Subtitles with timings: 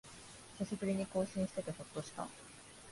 [0.57, 2.27] 久しぶりに更新しててほっとした